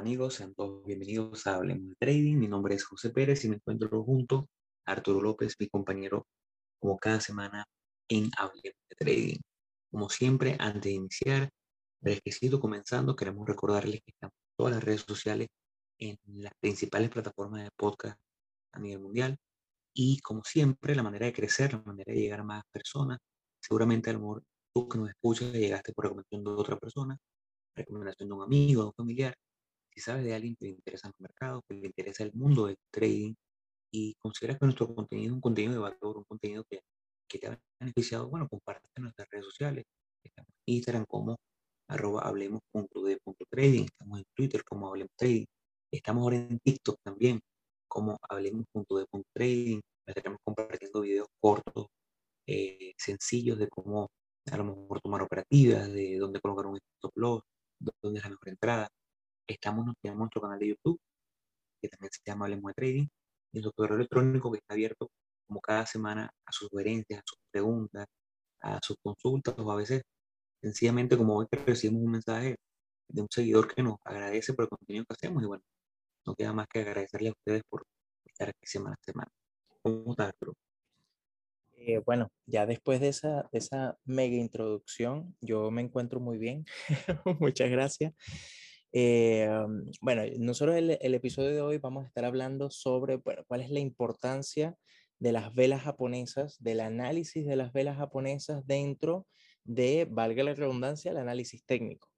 [0.00, 0.34] Hola, hola, ¿qué tal amigos?
[0.34, 2.36] Sean todos bienvenidos a Hablemos de Trading.
[2.36, 4.48] Mi nombre es José Pérez y me encuentro junto
[4.86, 6.26] a Arturo López, mi compañero,
[6.78, 7.66] como cada semana
[8.08, 9.38] en Hablemos de Trading.
[9.90, 11.50] Como siempre, antes de iniciar,
[12.00, 15.48] fresquecito comenzando, queremos recordarles que estamos en todas las redes sociales,
[15.98, 18.18] en las principales plataformas de podcast
[18.72, 19.36] a nivel mundial.
[19.94, 23.18] Y como siempre, la manera de crecer, la manera de llegar a más personas,
[23.60, 27.18] seguramente a lo mejor tú que nos escuchas llegaste por recomendación de otra persona,
[27.74, 29.34] recomendación de un amigo, de un familiar,
[29.92, 32.76] si sabes de alguien que le interesa el mercado, que le interesa el mundo del
[32.90, 33.34] trading
[33.92, 36.80] y consideras que nuestro contenido es un contenido de valor, un contenido que,
[37.28, 39.84] que te ha beneficiado, bueno, comparte en nuestras redes sociales.
[40.24, 41.36] Estamos en Instagram como
[41.88, 45.46] arroba hablemos.de.trading, estamos en Twitter como hablemos trading,
[45.92, 47.40] estamos ahora en TikTok también
[47.88, 51.86] como hablemos.de.trading, estaremos compartiendo videos cortos,
[52.46, 54.08] eh, sencillos de cómo
[54.50, 57.42] a lo mejor tomar operativas, de dónde colocar un stop loss,
[58.02, 58.88] dónde es la mejor entrada.
[59.50, 61.00] Estamos, tenemos nuestro canal de YouTube,
[61.82, 63.06] que también se llama Hablemos de Trading,
[63.52, 65.10] y nuestro correo electrónico que está abierto
[65.46, 68.06] como cada semana a sus sugerencias, a sus preguntas,
[68.60, 70.02] a sus consultas, o a veces
[70.62, 72.56] sencillamente como hoy recibimos un mensaje
[73.08, 75.64] de un seguidor que nos agradece por el contenido que hacemos y bueno,
[76.26, 77.82] no queda más que agradecerle a ustedes por
[78.24, 79.30] estar aquí semana a semana.
[79.82, 80.54] ¿Cómo estás, Arturo?
[81.72, 86.64] Eh, bueno, ya después de esa, de esa mega introducción, yo me encuentro muy bien.
[87.40, 88.12] Muchas gracias.
[88.92, 89.48] Eh,
[90.00, 93.78] bueno, nosotros el, el, episodio de hoy vamos a estar hablando sobre, cuál es la
[93.80, 94.76] importancia
[95.18, 99.26] de las velas japonesas, del análisis de las velas japonesas dentro
[99.64, 102.08] de, valga la redundancia, el análisis técnico.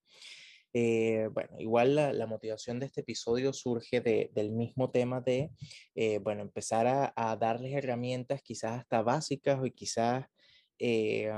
[0.75, 5.51] Eh, bueno, igual la, motivación de este episodio surge de, del mismo tema de,
[5.95, 10.25] eh, bueno, empezar a, a, darles herramientas quizás hasta básicas o quizás
[10.79, 11.31] eh,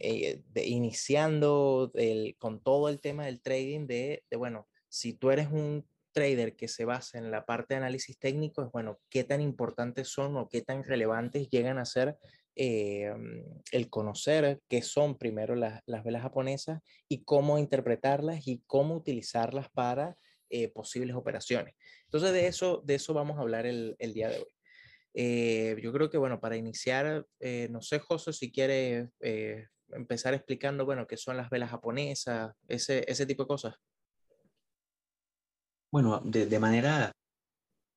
[0.00, 5.30] eh, de, iniciando el, con todo el tema del trading de, de, bueno, si tú
[5.30, 9.22] eres un trader que se basa en la parte de análisis técnico, es bueno, qué
[9.22, 12.16] tan importantes son o qué tan relevantes llegan a ser
[12.58, 13.12] eh,
[13.70, 19.68] el conocer qué son primero las, las, velas japonesas y cómo interpretarlas y cómo utilizarlas
[19.68, 20.16] para
[20.48, 21.74] eh, posibles operaciones.
[22.04, 24.55] Entonces de eso, de eso vamos a hablar el, el día de hoy.
[25.18, 30.34] Eh, yo creo que, bueno, para iniciar, eh, no sé, José, si quiere eh, empezar
[30.34, 33.74] explicando, bueno, qué son las velas japonesas, ese, ese tipo de cosas.
[35.90, 37.12] Bueno, de, de manera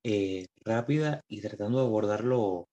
[0.02, 2.70] eh, rápida y tratando de abordarlo,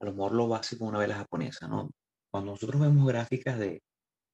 [0.00, 1.90] a lo mejor lo básico de una vela japonesa, ¿no?
[2.30, 3.82] Cuando nosotros vemos gráficas de,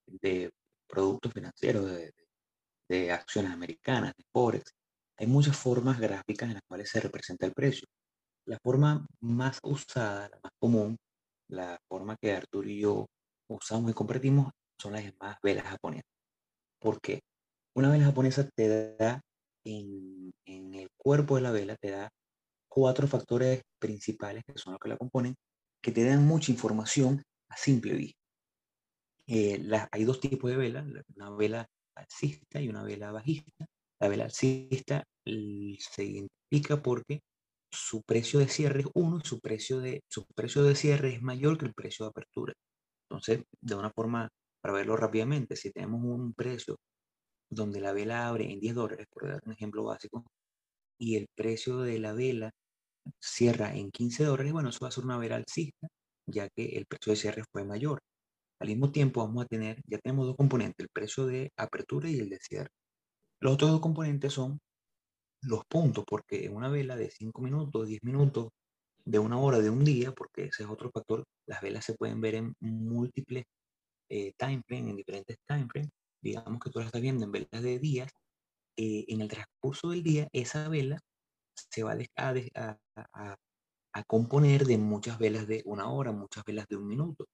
[0.06, 0.48] de
[0.86, 2.12] productos financieros, de,
[2.88, 4.72] de acciones americanas, de Forex,
[5.16, 7.88] hay muchas formas gráficas en las cuales se representa el precio.
[8.46, 10.96] La forma más usada, la más común,
[11.48, 13.06] la forma que Arturo y yo
[13.48, 16.10] usamos y compartimos son las llamadas velas japonesas.
[16.80, 17.20] ¿Por qué?
[17.74, 19.20] Una vela japonesa te da
[19.64, 22.08] en, el cuerpo de la vela, te da
[22.68, 25.34] cuatro factores principales que son los que la componen,
[25.82, 28.20] que te dan mucha información a simple vista.
[29.26, 30.86] Eh, hay dos tipos de velas,
[31.16, 33.66] una vela alcista y una vela bajista.
[34.00, 37.20] La vela alcista se identifica porque
[37.70, 41.58] su precio de cierre es uno su precio de, su precio de cierre es mayor
[41.58, 42.54] que el precio de apertura.
[43.08, 44.28] Entonces, de una forma,
[44.60, 46.76] para verlo rápidamente, si tenemos un precio
[47.50, 50.24] donde la vela abre en 10 dólares, por dar un ejemplo básico,
[50.98, 52.50] y el precio de la vela
[53.20, 55.88] cierra en 15 dólares, bueno, eso va a ser una vela alcista,
[56.26, 58.00] ya que el precio de cierre fue mayor.
[58.60, 62.18] Al mismo tiempo vamos a tener, ya tenemos dos componentes, el precio de apertura y
[62.18, 62.70] el de cierre.
[63.40, 64.58] Los otros dos componentes son
[65.46, 68.48] los puntos, porque una vela de 5 minutos, 10 minutos,
[69.04, 72.20] de una hora, de un día, porque ese es otro factor, las velas se pueden
[72.20, 73.44] ver en múltiples
[74.08, 75.90] eh, en diferentes time frames.
[76.20, 78.12] Digamos que tú las estás viendo en velas de días.
[78.76, 80.98] Eh, en el transcurso del día, esa vela
[81.54, 83.36] se va a, a, a,
[83.94, 87.26] a, componer de muchas velas de una hora, muchas velas de un minuto.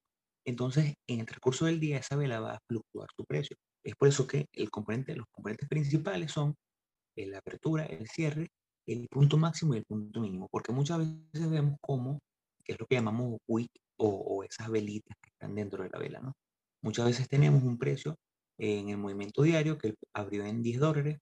[0.45, 3.57] Entonces, en el transcurso del día, esa vela va a fluctuar su precio.
[3.83, 6.55] Es por eso que el componente, los componentes principales son
[7.17, 8.51] la apertura, el cierre,
[8.87, 12.21] el punto máximo y el punto mínimo, porque muchas veces vemos cómo,
[12.65, 15.99] que es lo que llamamos wick o, o, esas velitas que están dentro de la
[15.99, 16.33] vela, ¿no?
[16.83, 18.17] Muchas veces tenemos un precio
[18.59, 21.19] en el movimiento diario que abrió en 10 dólares,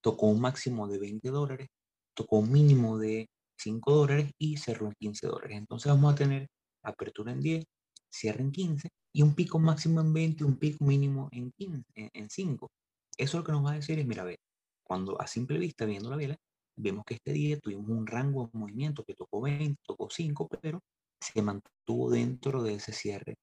[0.00, 1.68] tocó un máximo de 20 dólares,
[2.14, 3.28] tocó un mínimo de
[3.58, 5.58] 5 dólares y cerró en 15 dólares.
[5.58, 6.48] Entonces vamos a tener
[6.84, 7.64] apertura en 10,
[8.10, 12.10] cierre en 15 y un pico máximo en 20, un pico mínimo en, 15, en,
[12.12, 12.70] en 5.
[13.16, 14.38] Eso lo que nos va a decir es, mira, a ver,
[14.86, 16.36] cuando a simple vista, viendo la vela,
[16.76, 20.80] vemos que este día tuvimos un rango de movimiento que tocó 20, tocó 5, pero
[21.20, 23.36] se mantuvo dentro de ese cierre,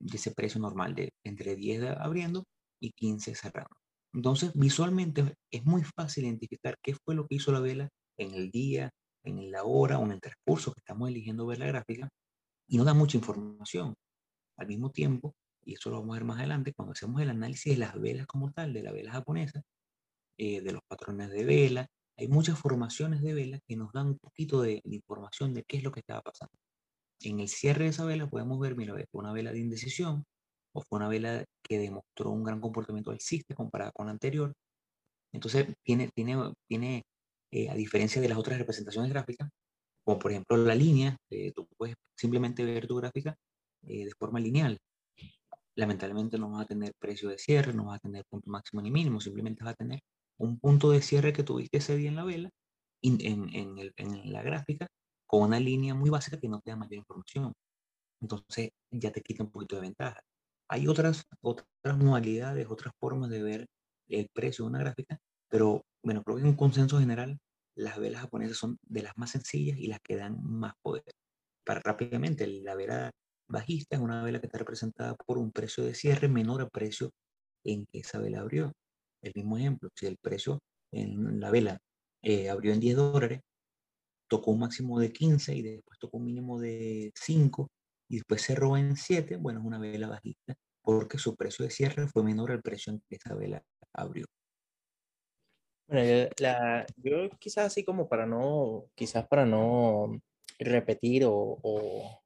[0.00, 2.44] de ese precio normal de entre 10 abriendo
[2.80, 3.76] y 15 cerrando.
[4.12, 7.88] Entonces, visualmente es muy fácil identificar qué fue lo que hizo la vela
[8.18, 8.90] en el día,
[9.24, 12.08] en la hora o en el transcurso que estamos eligiendo ver la gráfica
[12.68, 13.94] y no da mucha información.
[14.56, 15.34] Al mismo tiempo,
[15.64, 18.26] y eso lo vamos a ver más adelante, cuando hacemos el análisis de las velas
[18.26, 19.62] como tal, de la vela japonesa,
[20.38, 24.18] eh, de los patrones de vela, hay muchas formaciones de vela que nos dan un
[24.18, 26.54] poquito de, información de qué es lo que estaba pasando.
[27.20, 30.24] En el cierre de esa vela podemos ver, mira, fue una vela de indecisión
[30.72, 34.54] o fue una vela que demostró un gran comportamiento alcista comparada con la anterior.
[35.32, 36.36] Entonces, tiene, tiene,
[36.68, 37.04] tiene
[37.52, 39.48] eh, a diferencia de las otras representaciones gráficas,
[40.04, 43.36] como por ejemplo la línea, eh, tú puedes simplemente ver tu gráfica
[43.82, 44.78] de forma lineal
[45.76, 48.90] lamentablemente no vas a tener precio de cierre, no vas a tener punto máximo ni
[48.90, 50.00] mínimo, simplemente vas a tener
[50.38, 52.50] un punto de cierre que tuviste ese día en la vela,
[53.02, 54.86] en, la gráfica,
[55.26, 57.52] con una línea muy básica que no te da mayor información.
[58.20, 60.20] Entonces ya te quita un poquito de ventaja.
[60.68, 61.66] Hay otras, otras
[61.98, 63.66] modalidades, otras formas de ver
[64.08, 67.38] el precio de una gráfica, pero bueno, creo que en un consenso general,
[67.76, 71.04] las velas japonesas son de las más sencillas y las que dan más poder.
[71.64, 73.10] Para rápidamente, la vela
[73.48, 77.10] bajista es una vela que está representada por un precio de cierre menor al precio
[77.64, 78.72] en que esa vela abrió.
[79.24, 80.60] El mismo ejemplo, si el precio
[80.92, 81.78] en la vela
[82.22, 83.40] eh, abrió en 10 dólares,
[84.28, 87.70] tocó un máximo de 15 y después tocó un mínimo de 5
[88.08, 92.06] y después cerró en 7, bueno, es una vela bajista porque su precio de cierre
[92.08, 93.62] fue menor al precio en que esa vela
[93.94, 94.26] abrió.
[95.88, 100.20] Bueno, la, yo quizás así como para no, quizás para no
[100.58, 102.24] repetir o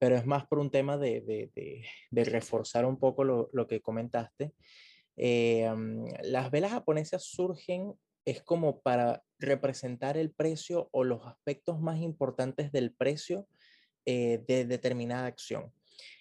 [0.00, 3.82] pero es más por un tema de, de, de, reforzar un poco lo, lo que
[3.82, 4.54] comentaste.
[5.22, 5.70] Eh,
[6.22, 7.92] las velas japonesas surgen
[8.24, 13.46] es como para representar el precio o los aspectos más importantes del precio
[14.06, 15.74] eh, de determinada acción.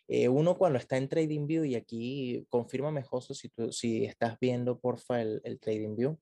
[0.09, 4.77] Eh, uno cuando está en TradingView, y aquí confírmame, José, si, tú, si estás viendo,
[4.77, 6.17] porfa, el, el TradingView.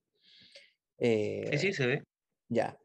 [1.00, 2.04] sí, sí, se ve.
[2.48, 2.78] Ya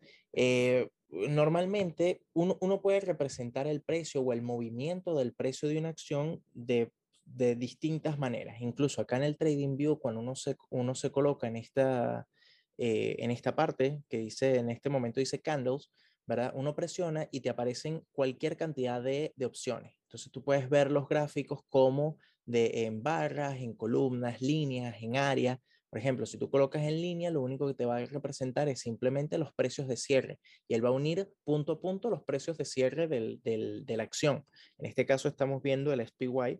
[1.14, 6.92] normalmente uno, puede representar el precio o el movimiento del precio de una acción de,
[7.26, 8.58] distintas maneras.
[8.60, 12.28] Incluso acá en el TradingView, cuando uno se, uno se coloca en esta,
[12.78, 15.92] eh, en esta parte que dice, en este momento dice candles,
[16.26, 16.52] ¿verdad?
[16.56, 19.96] Uno presiona y te aparecen cualquier cantidad de, de opciones.
[20.04, 25.60] Entonces tú puedes ver los gráficos como de en barras, en columnas, líneas, en áreas,
[25.94, 28.80] por ejemplo, si tú colocas en línea, lo único que te va a representar es
[28.80, 32.58] simplemente los precios de cierre y él va a unir punto a punto los precios
[32.58, 34.44] de cierre del, de la acción.
[34.80, 36.60] En este caso estamos viendo el SPY.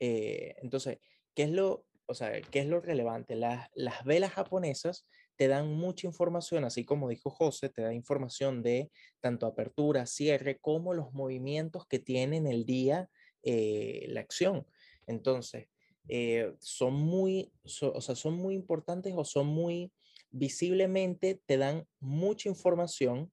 [0.00, 0.98] Eh, entonces,
[1.34, 3.34] ¿qué es lo, o sea, ¿qué es lo relevante?
[3.36, 5.06] Las, las velas japonesas
[5.36, 10.58] te dan mucha información, así como dijo José, te da información de tanto apertura, cierre,
[10.58, 13.08] como los movimientos que tiene en el día
[13.42, 14.66] eh, la acción.
[15.06, 15.68] Entonces,
[16.08, 19.92] eh, son, muy, o sea, son muy importantes o son muy
[20.30, 23.32] visiblemente, te dan mucha información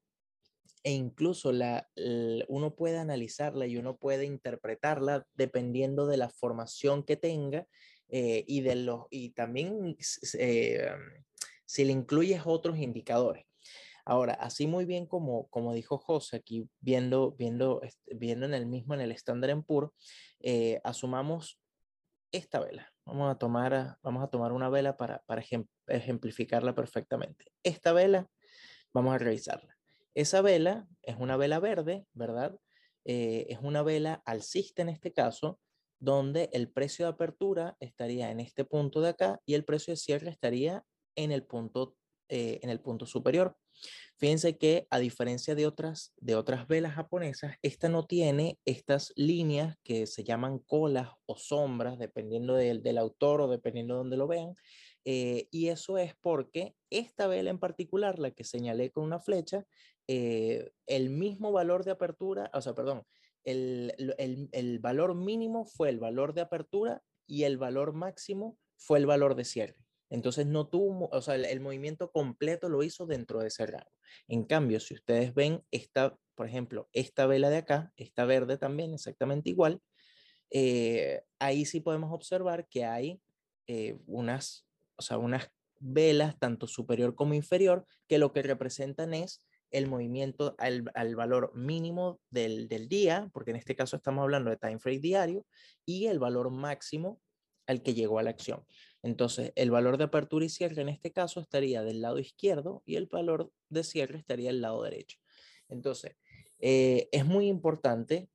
[0.83, 1.87] e incluso la,
[2.47, 7.67] uno puede analizarla y uno puede interpretarla dependiendo de la formación que tenga
[8.09, 9.95] eh, y, de los, y también
[10.37, 10.91] eh,
[11.65, 13.45] si le incluyes otros indicadores.
[14.03, 18.95] Ahora, así muy bien como, como dijo José, aquí viendo, viendo, viendo en el mismo,
[18.95, 19.91] en el Standard Poor's,
[20.83, 21.61] asumamos
[22.31, 22.91] esta vela.
[23.05, 25.43] Vamos a tomar, vamos a tomar una vela para, para
[25.87, 27.51] ejemplificarla perfectamente.
[27.63, 28.27] Esta vela,
[28.93, 29.77] vamos a revisarla.
[30.13, 32.57] Esa vela es una vela verde, ¿verdad?
[33.05, 35.59] Eh, es una vela alcista en este caso,
[35.99, 39.97] donde el precio de apertura estaría en este punto de acá y el precio de
[39.97, 40.83] cierre estaría
[41.15, 41.95] en el punto,
[42.29, 43.55] eh, en el punto superior.
[44.17, 49.77] Fíjense que a diferencia de otras, de otras velas japonesas, esta no tiene estas líneas
[49.83, 54.27] que se llaman colas o sombras, dependiendo del, del autor o dependiendo de donde lo
[54.27, 54.55] vean.
[55.05, 59.65] Eh, y eso es porque esta vela en particular, la que señalé con una flecha,
[60.13, 63.03] eh, el mismo valor de apertura, o sea, perdón,
[63.45, 68.99] el, el, el valor mínimo fue el valor de apertura y el valor máximo fue
[68.99, 69.77] el valor de cierre.
[70.09, 73.89] Entonces no tuvo, o sea, el, movimiento completo lo hizo dentro de ese rango.
[74.27, 78.93] En cambio, si ustedes ven esta, por ejemplo, esta vela de acá, esta verde también,
[78.93, 79.79] exactamente igual,
[80.49, 83.21] eh, ahí sí podemos observar que hay
[83.67, 85.49] eh, unas, o sea, unas
[85.79, 89.41] velas tanto superior como inferior que lo que representan es
[89.71, 94.49] el movimiento al, al valor mínimo del, del, día, porque en este caso estamos hablando
[94.49, 95.45] de time frame diario,
[95.85, 97.19] y el valor máximo
[97.67, 98.65] al que llegó a la acción.
[99.01, 102.95] Entonces, el valor de apertura y cierre en este caso estaría del lado izquierdo y
[102.95, 105.17] el valor de cierre estaría del lado derecho.
[105.69, 106.15] Entonces,
[106.59, 108.29] eh, es muy importante,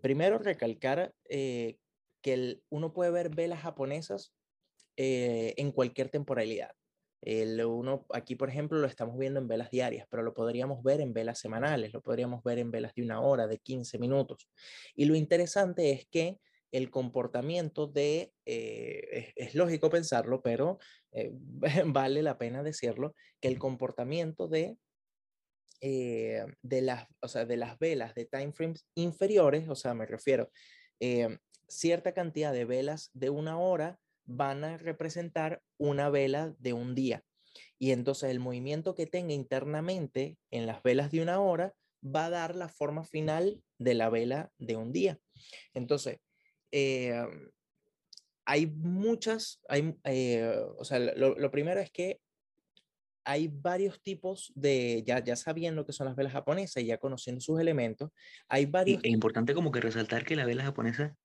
[0.00, 1.78] primero, recalcar eh,
[2.22, 4.32] que uno puede ver velas japonesas
[4.96, 6.72] eh, en cualquier temporalidad.
[7.22, 11.00] El uno, aquí, por ejemplo, lo estamos viendo en velas diarias, pero lo podríamos ver
[11.00, 14.48] en velas semanales, lo podríamos ver en velas de una hora, de 15 minutos.
[14.94, 16.38] Y lo interesante es que
[16.72, 20.78] el comportamiento de, eh, es, lógico pensarlo, pero
[21.12, 21.32] eh,
[21.86, 24.76] vale la pena decirlo, que el comportamiento de,
[25.80, 30.06] eh, de, las, o sea, de las velas de time frames inferiores, o sea, me
[30.06, 30.50] refiero,
[31.66, 33.98] cierta cantidad de velas de una hora
[34.30, 37.24] van a representar una vela de un día.
[37.78, 42.30] Y entonces el movimiento que tenga internamente en las velas de una hora va a
[42.30, 45.18] dar la forma final de la vela de un día.
[45.74, 46.18] Entonces,
[46.70, 47.26] eh,
[48.44, 52.20] hay muchas, hay, eh, o sea, lo, primero es que
[53.24, 57.40] hay varios tipos de, ya, ya sabiendo que son las velas japonesas y ya conociendo
[57.40, 58.10] sus elementos,
[58.48, 59.02] hay varios...
[59.02, 61.16] Es importante como que resaltar que la vela japonesa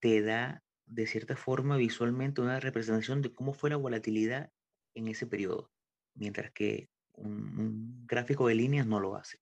[0.00, 4.50] te da de cierta forma visualmente una representación de cómo fue la volatilidad
[4.94, 5.70] en ese periodo,
[6.14, 9.40] mientras que un gráfico de líneas no lo hace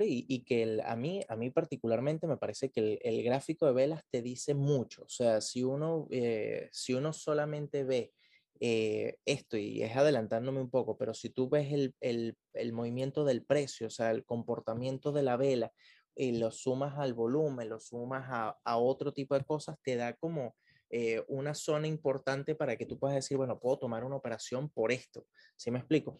[0.00, 4.22] y, que a, mí, a mí particularmente me parece que el, gráfico de velas te
[4.22, 5.04] dice mucho.
[5.04, 8.12] O sea, si uno, eh, si uno solamente ve
[8.60, 13.24] eh, esto, y es adelantándome un poco, pero si tú ves el, el, el, movimiento
[13.24, 15.72] del precio, o sea, el comportamiento de la vela,
[16.18, 20.14] y lo sumas al volumen, lo sumas a, a otro tipo de cosas, te da
[20.14, 20.56] como
[20.90, 24.90] eh, una zona importante para que tú puedas decir, bueno, puedo tomar una operación por
[24.90, 25.26] esto.
[25.56, 26.18] ¿Sí me explico?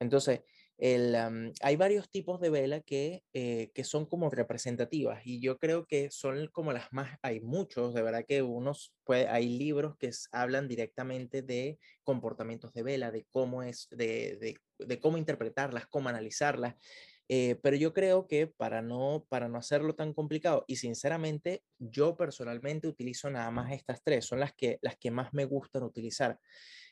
[0.00, 0.40] Entonces,
[0.78, 1.14] el,
[1.62, 6.10] hay varios tipos de vela que, eh, que son como representativas y yo creo que
[6.10, 10.66] son como las más, hay muchos, de verdad que unos, puede, hay libros que hablan
[10.66, 16.74] directamente de comportamientos de vela, de cómo es, de, de, de cómo interpretarlas, cómo analizarlas.
[17.28, 22.16] Eh, pero yo creo que para no, para no hacerlo tan complicado, y sinceramente yo
[22.16, 26.38] personalmente utilizo nada más estas tres, son las que, las que más me gustan utilizar.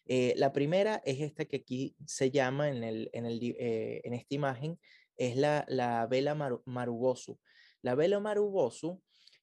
[0.07, 4.13] Eh, la primera es esta que aquí se llama en, el, en, el, eh, en
[4.13, 4.79] esta imagen,
[5.17, 7.39] es la, la vela Marubosu.
[7.83, 9.01] La vela Marubosu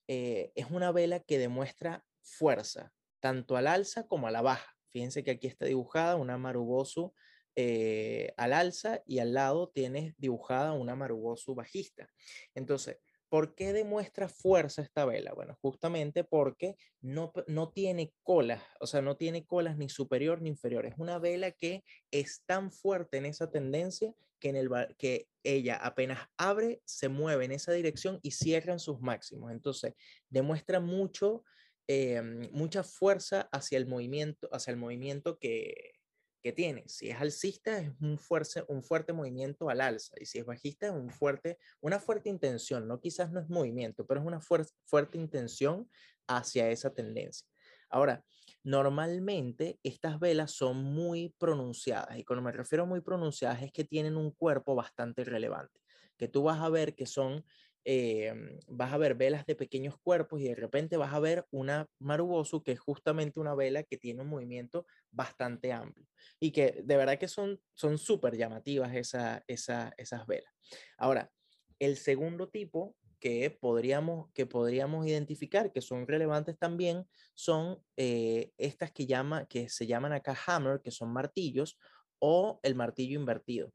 [0.07, 4.75] es una vela que demuestra fuerza, tanto al alza como a la baja.
[4.89, 7.13] Fíjense que aquí está dibujada una Marubosu
[7.55, 12.10] eh, al alza y al lado tienes dibujada una Marubosu bajista.
[12.55, 12.98] Entonces,
[13.29, 15.34] ¿por qué demuestra fuerza esta vela?
[15.34, 20.50] Bueno, justamente porque no, no tiene colas, o sea, no tiene colas ni superior ni
[20.50, 20.86] inferior.
[20.86, 25.77] Es una vela que es tan fuerte en esa tendencia que, en el, que ella
[25.77, 29.51] apenas abre, se mueve en esa dirección y cierra en sus máximos.
[29.51, 29.93] Entonces,
[30.29, 31.43] demuestra mucho,
[31.88, 36.00] eh, mucha fuerza hacia el movimiento, hacia el movimiento que,
[36.41, 36.83] que tiene.
[36.88, 40.15] Si es alcista, es un fuerte, un fuerte movimiento al alza.
[40.19, 42.88] Y si es bajista, es un fuerte, una fuerte intención.
[42.88, 45.89] No quizás no es movimiento, pero es una fuerte intención
[46.27, 47.48] hacia esa tendencia.
[47.89, 48.24] Ahora,
[48.63, 52.17] normalmente estas velas son muy pronunciadas.
[52.17, 55.79] Y cuando me refiero a muy pronunciadas es que tienen un cuerpo bastante relevante.
[56.17, 57.43] Que tú vas a ver que son
[57.83, 61.88] Em, vas a ver velas de pequeños cuerpos y de repente vas a ver una
[61.97, 66.07] Marubosu que es justamente una vela que tiene un movimiento bastante amplio
[66.39, 67.59] y que de verdad que son
[67.97, 70.53] súper llamativas esa, esas velas.
[70.97, 71.31] Ahora,
[71.79, 78.91] el segundo tipo que podríamos, que podríamos identificar, que son relevantes también, son eh, estas
[78.91, 81.77] que, llama, que se llaman acá hammer, que son martillos,
[82.19, 83.71] o el martillo invertido.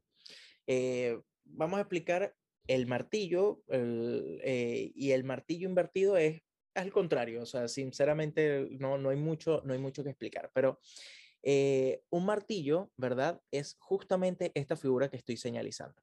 [0.67, 2.35] Eh, vamos a explicar
[2.69, 6.43] el martillo eh, y el martillo invertido es
[6.75, 10.79] al contrario, o sea, sinceramente no, no, hay, mucho, no hay mucho que explicar, pero
[11.43, 13.41] eh, un martillo, ¿verdad?
[13.51, 16.03] Es justamente esta figura que estoy señalizando.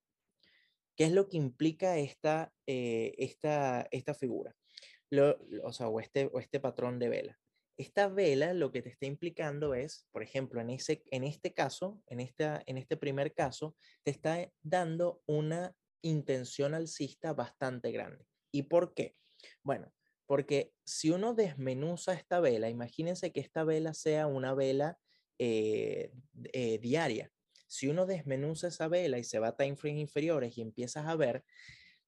[0.96, 4.56] ¿Qué es lo que implica esta, eh, esta, esta figura?
[5.64, 7.40] o sea, o este, o este patrón de vela.
[7.78, 12.02] Esta vela lo que te está implicando es, por ejemplo, en, ese, en este caso,
[12.08, 18.28] en, esta, en este primer caso, te está dando una intención alcista bastante grande.
[18.52, 19.16] ¿Y por qué?
[19.64, 19.92] Bueno,
[20.28, 25.00] porque si uno desmenuza esta vela, imagínense que esta vela sea una vela
[25.40, 26.12] eh,
[26.54, 27.32] eh, diaria.
[27.68, 31.16] Si uno desmenuza esa vela y se va a time frames inferiores y empiezas a
[31.16, 31.44] ver,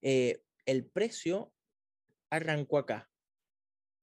[0.02, 1.52] eh, el precio
[2.30, 3.10] arrancó acá.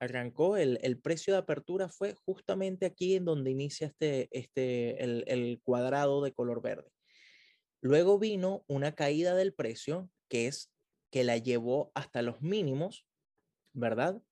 [0.00, 5.22] Arrancó, el, el, precio de apertura fue justamente aquí en donde inicia este, este, el,
[5.28, 6.90] el cuadrado de color verde.
[7.82, 10.72] Luego vino una caída del precio que es
[11.10, 13.06] que la llevó hasta los mínimos,
[13.74, 14.22] ¿verdad?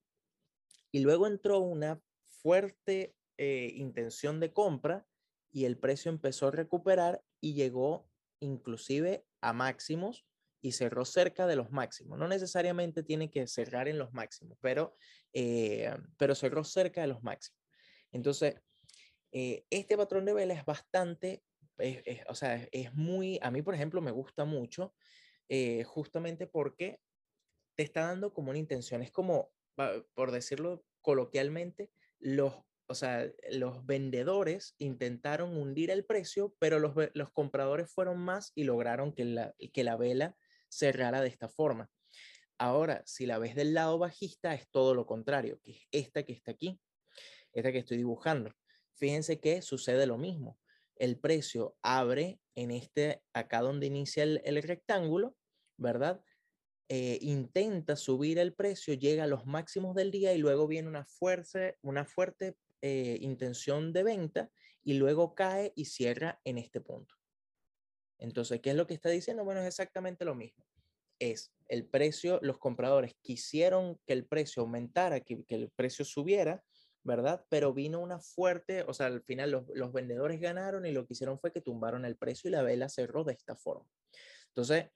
[0.92, 5.06] Y luego entró una fuerte eh, intención de compra
[5.50, 8.08] y el precio empezó a recuperar y llegó
[8.40, 10.26] inclusive a máximos
[10.62, 12.18] y cerró cerca de los máximos.
[12.18, 14.96] No necesariamente tiene que cerrar en los máximos, pero,
[15.32, 17.60] eh, pero cerró cerca de los máximos.
[18.12, 18.56] Entonces,
[19.32, 21.44] Eh, este patrón de vela es bastante,
[22.28, 24.94] o sea, es muy, a mí por ejemplo me gusta mucho,
[25.48, 27.00] eh, justamente porque
[27.76, 29.52] te está dando como una intención, es como,
[30.14, 32.54] por decirlo coloquialmente, los,
[32.86, 38.64] o sea, los vendedores intentaron hundir el precio, pero los, los compradores fueron más y
[38.64, 40.36] lograron que la, que la vela
[40.68, 41.90] cerrara de esta forma.
[42.58, 46.34] Ahora, si la ves del lado bajista, es todo lo contrario, que es esta que
[46.34, 46.78] está aquí,
[47.52, 48.52] esta que estoy dibujando.
[48.96, 50.58] Fíjense que sucede lo mismo.
[51.00, 55.34] El precio abre en este, acá donde inicia el, rectángulo,
[55.78, 56.22] ¿verdad?
[56.90, 61.06] Eh, intenta subir el precio, llega a los máximos del día y luego viene una
[61.06, 64.50] fuerte, una fuerte eh, intención de venta
[64.84, 67.14] y luego cae y cierra en este punto.
[68.18, 69.42] Entonces, ¿qué es lo que está diciendo?
[69.42, 70.66] Bueno, es exactamente lo mismo.
[71.18, 76.62] Es el precio, los compradores quisieron que el precio aumentara, que el precio subiera,
[77.02, 77.44] ¿verdad?
[77.48, 81.38] Pero vino una fuerte, o sea, al final los, vendedores ganaron y lo que hicieron
[81.38, 83.86] fue que tumbaron el precio y la vela cerró de esta forma.
[84.48, 84.90] Entonces,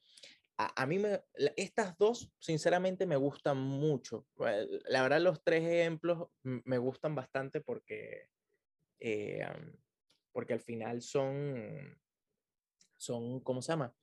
[0.56, 1.20] a, mí me,
[1.56, 4.26] estas dos, sinceramente, me gustan mucho.
[4.46, 8.28] Eh, la verdad, los tres ejemplos me gustan bastante porque,
[9.00, 9.46] eh,
[10.32, 11.98] porque al final son,
[12.96, 13.94] son, ¿cómo se llama?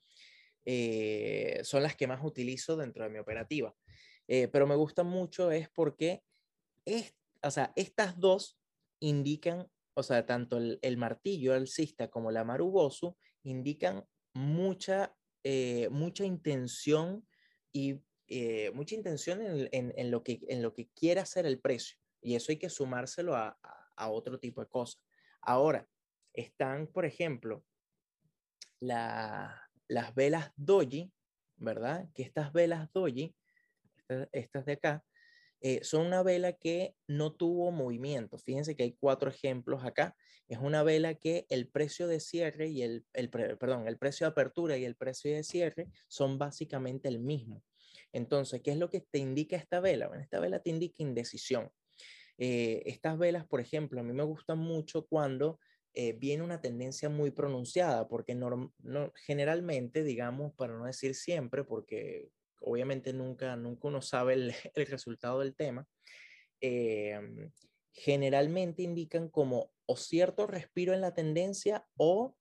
[0.66, 3.74] Eh, son las que más utilizo dentro de mi operativa.
[4.28, 6.24] pero me gustan mucho es porque
[6.86, 8.60] es, o sea, estas dos
[9.00, 17.28] indican, o sea, tanto el, martillo alcista como la marubosu indican mucha, eh, mucha intención
[17.72, 21.98] y eh, mucha intención en, lo que, en lo que quiere hacer el precio.
[22.22, 23.58] Y eso hay que sumárselo a,
[23.98, 25.04] otro tipo de cosas.
[25.42, 25.88] Ahora,
[26.34, 27.64] están, por ejemplo,
[28.80, 31.12] las velas doji,
[31.58, 32.10] ¿verdad?
[32.16, 33.36] Que estas velas doji,
[34.32, 35.06] estas de acá,
[35.62, 38.38] eh, son una vela que no tuvo movimiento.
[38.38, 40.16] Fíjense que hay cuatro ejemplos acá.
[40.48, 44.78] Es una vela que el precio de cierre y el, perdón, el precio de apertura
[44.78, 47.64] y el precio de cierre son básicamente el mismo.
[48.12, 50.08] Entonces, ¿qué es lo que te indica esta vela?
[50.08, 51.72] Bueno, esta vela te indica indecisión.
[52.38, 55.60] Eh, estas velas, por ejemplo, a mí me gustan mucho cuando
[55.94, 58.74] eh, viene una tendencia muy pronunciada, porque no,
[59.26, 64.34] generalmente, digamos, para no decir siempre, porque obviamente nunca, nunca uno sabe
[64.76, 65.88] el, resultado del tema,
[66.60, 67.52] em,
[67.94, 72.36] generalmente indican como o cierto respiro en la tendencia o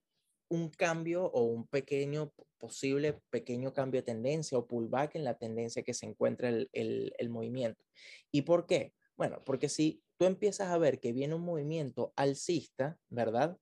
[0.48, 5.82] un cambio o un pequeño, posible pequeño cambio de tendencia o pullback en la tendencia
[5.82, 7.84] que se encuentra el, el movimiento.
[8.30, 8.94] ¿Y por qué?
[9.16, 13.58] Bueno, porque si tú empiezas a ver que viene un movimiento alcista, ¿verdad?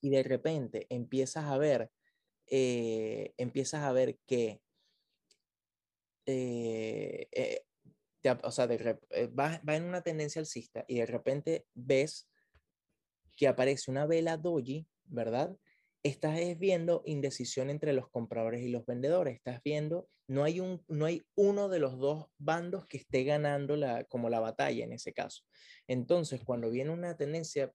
[0.00, 1.90] Y de repente empiezas a ver,
[2.46, 4.60] eh, empiezas a ver que
[6.30, 7.64] eh, eh,
[8.42, 12.28] o sea, eh, va, va, en una tendencia alcista y de repente ves
[13.34, 15.56] que aparece una vela doji, ¿verdad?
[16.02, 19.36] Estás viendo indecisión entre los compradores y los vendedores.
[19.36, 23.76] Estás viendo, no hay, un, no hay uno de los dos bandos que esté ganando
[23.76, 25.44] la, como la batalla en ese caso.
[25.86, 27.72] Entonces, cuando viene una tendencia,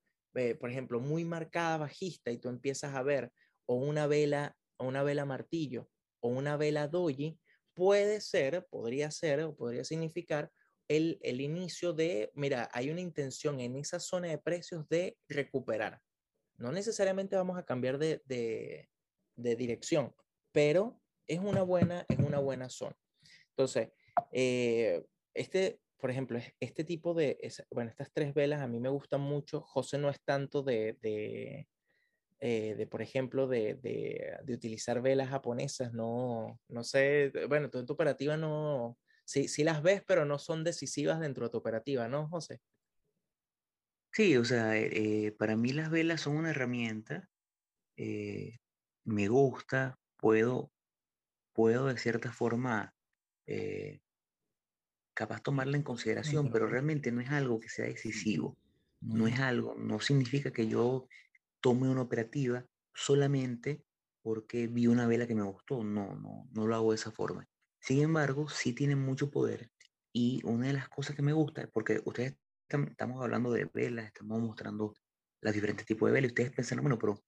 [0.59, 3.31] por ejemplo, muy marcada bajista y tú empiezas a ver
[3.65, 5.89] o una vela, o una vela martillo
[6.19, 7.39] o una vela doji,
[7.73, 10.51] puede ser, podría ser o podría significar
[10.87, 16.01] el, el, inicio de, mira, hay una intención en esa zona de precios de recuperar.
[16.57, 18.89] No necesariamente vamos a cambiar de, de,
[19.35, 20.13] de dirección,
[20.51, 22.95] pero es una buena, es una buena zona.
[23.49, 23.89] Entonces,
[24.31, 27.39] eh, este, por ejemplo, este tipo de,
[27.71, 29.61] bueno, estas tres velas a mí me gustan mucho.
[29.61, 31.67] José no es tanto de,
[32.45, 37.85] eh, de, por ejemplo, de, de, utilizar velas japonesas, no, no sé, bueno, tú en
[37.85, 42.09] tu operativa no, sí, sí las ves, pero no son decisivas dentro de tu operativa,
[42.09, 42.59] ¿no, José?
[44.11, 47.29] Sí, o sea, eh, para mí las velas son una herramienta,
[47.95, 48.57] eh,
[49.05, 50.69] me gusta, puedo,
[51.53, 52.93] puedo de cierta forma
[55.13, 58.57] capaz tomarla en consideración, pero realmente no es algo que sea decisivo,
[58.99, 61.07] no es algo, no significa que yo
[61.63, 63.85] tome una operativa solamente
[64.21, 65.83] porque vi una vela que me gustó.
[65.83, 67.47] No, no, no lo hago de esa forma.
[67.79, 69.71] Sin embargo, sí tiene mucho poder
[70.13, 72.35] y una de las cosas que me gusta, porque ustedes
[72.69, 74.93] estamos hablando de velas, estamos mostrando
[75.41, 77.19] los diferentes tipos de velas, y ustedes piensan, bueno, pero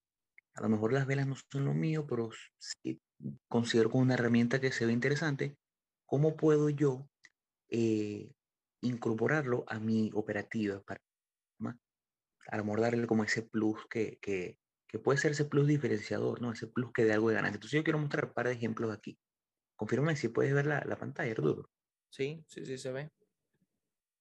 [0.53, 3.01] a lo mejor las velas no son lo mío, pero sí
[3.47, 5.57] considero como una herramienta que se ve interesante.
[6.05, 7.09] ¿Cómo puedo yo
[7.69, 8.31] eh,
[8.81, 11.01] incorporarlo a mi operativa para
[12.47, 16.51] a lo darle como ese plus que, que, que, puede ser ese plus diferenciador, ¿no?
[16.51, 17.55] Ese plus que dé algo de ganancia.
[17.55, 19.17] Entonces yo quiero mostrar un par de ejemplos aquí.
[19.75, 21.69] Confírmame si puedes ver la, la pantalla, Arturo.
[22.09, 23.11] Sí, sí, sí se ve.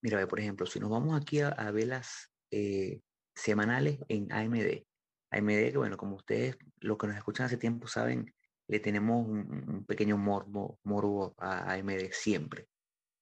[0.03, 3.01] Mira, por ejemplo, si nos vamos aquí a, velas eh,
[3.35, 4.85] semanales en AMD.
[5.31, 8.35] AMD, que bueno, como ustedes, los que nos escuchan hace tiempo saben,
[8.69, 12.69] le tenemos un, pequeño morbo, morbo a AMD siempre.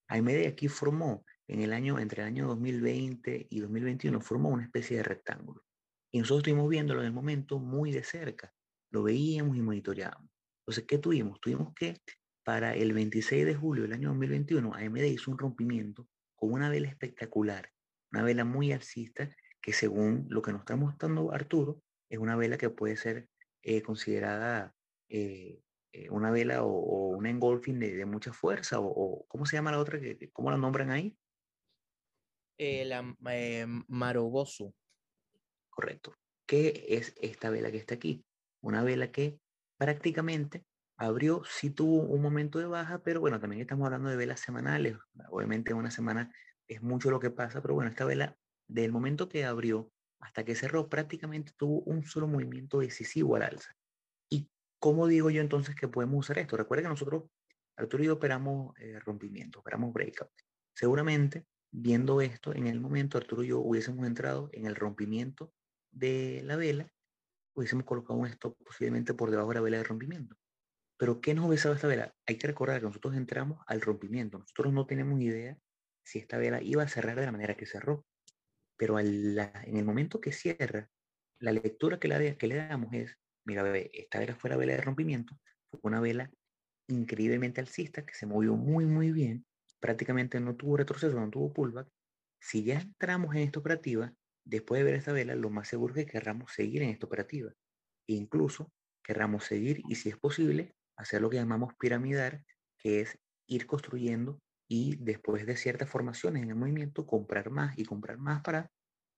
[0.09, 4.97] AMD aquí formó en el año, entre el año 2020 y 2021, formó una especie
[4.97, 5.62] de rectángulo.
[6.11, 8.51] Y nosotros estuvimos viéndolo en el momento muy de cerca.
[8.91, 10.31] Lo veíamos y monitoreábamos.
[10.62, 11.41] Entonces, ¿qué tuvimos?
[11.43, 11.99] Tuvimos que
[12.43, 16.88] para el 26 de julio del año 2021, AMD hizo un rompimiento con una vela
[16.88, 17.71] espectacular,
[18.12, 19.29] una vela muy alcista
[19.61, 23.29] que según lo que nos está mostrando Arturo, es una vela que puede ser
[23.62, 24.75] eh, considerada
[25.11, 25.61] eh,
[25.93, 30.01] eh, una vela o, un engolfing de, mucha fuerza, o, ¿cómo se llama la otra?
[30.33, 31.17] ¿Cómo la nombran ahí?
[32.87, 33.14] La
[33.88, 34.75] Marobosu.
[35.70, 36.14] Correcto.
[36.46, 38.25] ¿Qué es esta vela que está aquí?
[38.61, 39.38] Una vela que
[39.79, 40.64] prácticamente
[40.96, 44.96] abrió, sí tuvo un momento de baja, pero bueno, también estamos hablando de velas semanales.
[45.31, 46.33] Obviamente una semana
[46.68, 48.37] es mucho lo que pasa, pero bueno, esta vela,
[48.68, 53.75] del momento que abrió hasta que cerró, prácticamente tuvo un solo movimiento decisivo al alza.
[54.31, 54.48] ¿Y
[54.79, 56.57] cómo digo yo entonces que podemos usar esto?
[56.57, 57.25] Recuerda que nosotros,
[57.77, 60.31] Arturo y yo operamos eh, rompimiento, operamos breakout.
[60.75, 65.52] Seguramente, viendo esto, en el momento Arturo y yo hubiésemos entrado en el rompimiento
[65.90, 66.92] de la vela,
[67.54, 70.37] hubiésemos colocado un stop posiblemente por debajo de la vela de rompimiento.
[70.98, 72.14] Pero ¿qué nos dado esta vela?
[72.26, 74.38] Hay que recordar que nosotros entramos al rompimiento.
[74.38, 75.58] Nosotros no tenemos idea
[76.04, 78.06] si esta vela iba a cerrar de la manera que cerró.
[78.76, 80.90] Pero en el momento que cierra,
[81.38, 84.80] la lectura que, la que le damos es, mira, esta vela fue la vela de
[84.80, 85.37] rompimiento,
[85.70, 86.30] fue una vela
[86.88, 89.44] increíblemente alcista que se movió muy, muy bien,
[89.83, 91.88] prácticamente no tuvo retroceso, no tuvo pullback.
[92.40, 94.14] Si ya entramos en esta operativa,
[94.45, 97.53] después de ver esta vela, lo más seguro es que querramos seguir en esta operativa.
[98.07, 102.45] E incluso querramos seguir y si es posible, hacer lo que llamamos piramidar,
[102.79, 103.18] que es
[103.49, 108.40] ir construyendo y después de ciertas formaciones en el movimiento, comprar más y comprar más
[108.42, 108.71] para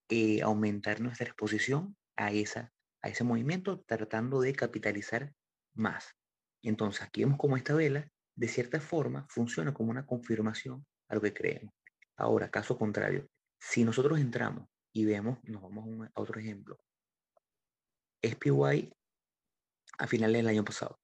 [0.09, 2.73] eh, aumentar nuestra exposición a, esa,
[3.03, 5.31] a ese movimiento, tratando de capitalizar
[5.75, 6.15] más.
[6.63, 11.21] Entonces, aquí vemos como esta vela, de cierta forma, funciona como una confirmación a lo
[11.21, 11.73] que creemos.
[12.17, 13.27] Ahora, caso contrario,
[13.59, 16.77] si nosotros entramos y vemos, nos vamos a, otro ejemplo,
[18.21, 18.93] SPY
[19.97, 20.99] a finales del año pasado.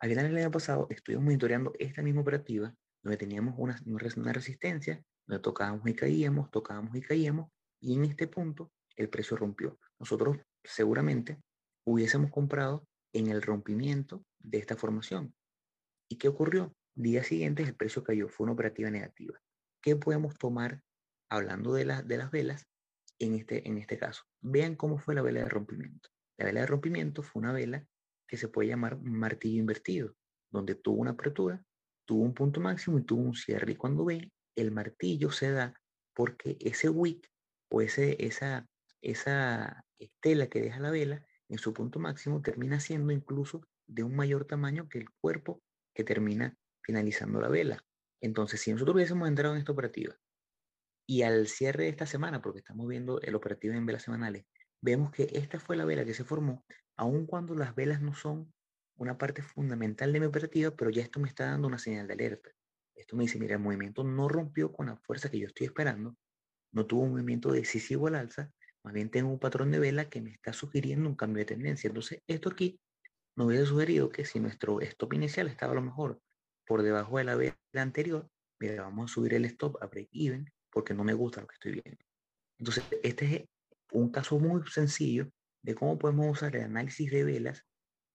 [0.00, 5.02] A finales del año pasado estuvimos monitoreando esta misma operativa donde teníamos una, una resistencia,
[5.26, 9.78] donde tocábamos y caíamos, tocábamos y caíamos, y en este punto el precio rompió.
[9.98, 11.40] Nosotros seguramente
[11.84, 15.34] hubiésemos comprado en el rompimiento de esta formación.
[16.10, 16.74] ¿Y qué ocurrió?
[16.96, 19.40] Día siguiente el precio cayó, fue una operativa negativa.
[19.80, 20.82] ¿Qué podemos tomar
[21.30, 22.66] hablando de, de las velas
[23.20, 24.24] en este, en este caso?
[24.40, 26.08] Vean cómo fue la vela de rompimiento.
[26.36, 27.86] La vela de rompimiento fue una vela
[28.26, 30.16] que se puede llamar martillo invertido,
[30.50, 31.64] donde tuvo una apertura,
[32.04, 33.72] tuvo un punto máximo y tuvo un cierre.
[33.72, 35.80] Y cuando ven, el martillo se da
[36.12, 37.30] porque ese wick
[37.70, 38.68] o ese, esa,
[39.00, 44.16] esa estela que deja la vela en su punto máximo termina siendo incluso de un
[44.16, 45.62] mayor tamaño que el cuerpo
[45.94, 47.84] que termina finalizando la vela.
[48.20, 50.14] Entonces, si nosotros hubiésemos entrado en esta operativa
[51.06, 54.44] y al cierre de esta semana, porque estamos viendo el operativo en velas semanales,
[54.80, 56.64] vemos que esta fue la vela que se formó
[57.00, 58.52] aun cuando las velas no son
[58.96, 62.12] una parte fundamental de mi operativa, pero ya esto me está dando una señal de
[62.12, 62.50] alerta.
[62.94, 66.18] Esto me dice, mira, el movimiento no rompió con la fuerza que yo estoy esperando,
[66.72, 68.52] no tuvo un movimiento decisivo al alza,
[68.84, 71.88] más bien tengo un patrón de vela que me está sugiriendo un cambio de tendencia.
[71.88, 72.78] Entonces, esto aquí
[73.36, 76.20] nos hubiera sugerido que si nuestro stop inicial estaba a lo mejor
[76.66, 78.28] por debajo de la vela anterior,
[78.60, 81.54] mira, vamos a subir el stop a break even porque no me gusta lo que
[81.54, 82.04] estoy viendo.
[82.58, 83.44] Entonces, este es
[83.92, 85.30] un caso muy sencillo
[85.62, 87.64] de cómo podemos usar el análisis de velas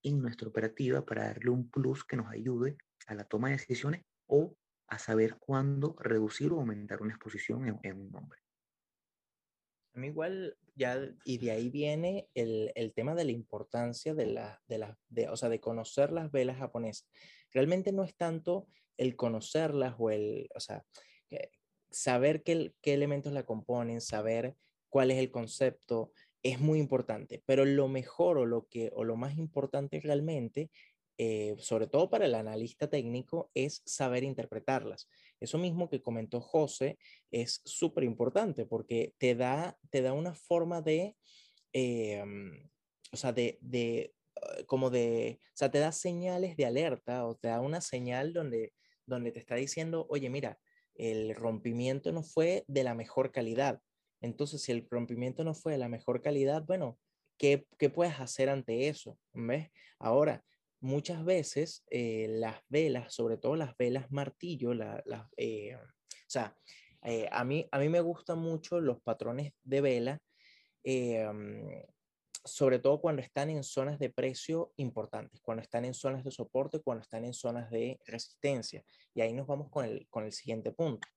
[0.04, 4.04] en nuestra operativa para darle un plus que nos ayude a la toma de decisiones
[4.28, 4.56] o
[4.88, 8.40] a saber cuándo reducir o aumentar una exposición en, un nombre.
[9.96, 14.26] A mí igual ya, y de ahí viene el, el tema de la importancia de
[14.26, 17.08] la, de la, de, o sea, de conocer las velas japonesas.
[17.52, 20.84] Realmente no es tanto el conocerlas o el, o sea,
[21.90, 24.56] saber qué, qué elementos la componen, saber
[24.90, 26.12] cuál es el concepto,
[26.44, 30.70] es muy importante, pero lo mejor o lo, que, o lo más importante realmente,
[31.18, 35.10] eh, sobre todo para el analista técnico, es saber interpretarlas.
[35.40, 36.98] Eso mismo que comentó José
[37.32, 41.16] es súper importante porque te da, te da una forma de,
[41.74, 42.24] eh,
[43.12, 47.36] o sea, de, de, eh, como de, o sea, te da señales de alerta o
[47.36, 48.74] te da una señal donde,
[49.06, 50.60] donde te está diciendo, oye, mira,
[50.96, 53.82] el rompimiento no fue de la mejor calidad
[54.26, 56.98] entonces, si el rompimiento no fue de la mejor calidad, bueno,
[57.38, 59.20] ¿qué, puedes hacer ante eso?
[59.34, 59.70] ¿Ves?
[60.00, 60.44] Ahora,
[60.86, 65.04] muchas veces eh, las velas, sobre todo las velas martillo, la,
[65.36, 65.80] eh, o
[66.28, 66.56] sea,
[67.04, 70.22] eh, a, mí, a mí me gustan mucho los patrones de vela
[70.84, 71.84] em,
[72.44, 76.80] sobre todo cuando están en zonas de precio importantes, cuando están en zonas de soporte,
[76.80, 78.84] cuando están en zonas de resistencia.
[79.16, 81.08] Y ahí nos vamos con el, con el siguiente punto.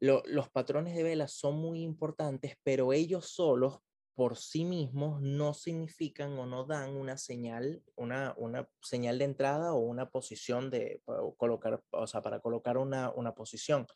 [0.00, 3.80] los patrones de velas son muy importantes, pero ellos solos
[4.14, 9.72] por sí mismos no significan o no dan una señal, una, una señal de entrada
[9.72, 11.02] o una posición de
[11.36, 13.86] colocar, o sea, para colocar una, una posición.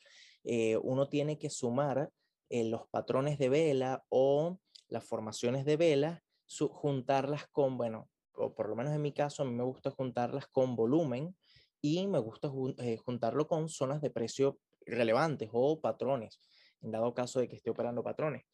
[0.44, 2.10] Eh, uno tiene que sumar
[2.48, 6.22] eh, los patrones de vela o las formaciones de vela,
[6.70, 10.46] juntarlas con, bueno, o por lo menos en mi caso, a mí me gusta juntarlas
[10.46, 11.36] con volumen
[11.80, 16.40] y me gusta eh, juntarlo con zonas de precio relevantes o patrones,
[16.80, 18.44] en dado caso de que esté operando patrones.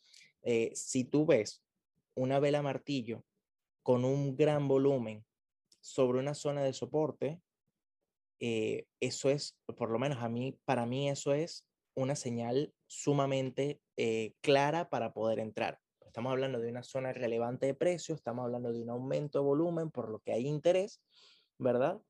[0.43, 1.65] Eh, si tú ves
[2.15, 3.25] una vela martillo
[3.83, 5.25] con un gran volumen
[5.81, 7.41] sobre una zona de soporte,
[8.41, 13.81] eh, eso es, por lo menos a mí, para mí eso es una señal sumamente
[13.97, 15.79] eh, clara para poder entrar.
[16.05, 19.91] Estamos hablando de una zona relevante de precio, estamos hablando de un aumento de volumen,
[19.91, 21.01] por lo que hay interés,
[21.59, 22.01] ¿verdad?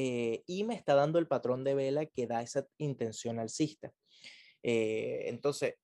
[0.00, 3.92] y me está dando el patrón de vela que da esa intención alcista.
[4.62, 5.74] entonces,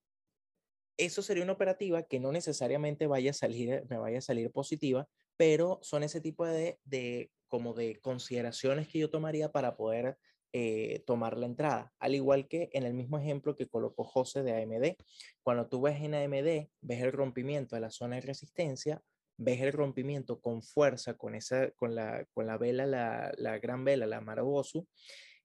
[0.96, 5.08] eso sería una operativa que no necesariamente vaya a salir, me vaya a salir positiva,
[5.36, 10.18] pero son ese tipo de, de como de consideraciones que yo tomaría para poder
[10.52, 11.92] eh, tomar la entrada.
[11.98, 14.96] Al igual que en el mismo ejemplo que colocó José de AMD.
[15.42, 19.02] Cuando tú ves en AMD, ves el rompimiento de la zona de resistencia,
[19.36, 23.84] ves el rompimiento con fuerza con, esa, con, la, con la vela, la, la gran
[23.84, 24.86] vela, la Marabosu,